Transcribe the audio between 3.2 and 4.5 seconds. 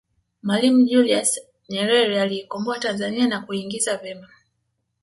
na kuingiza vema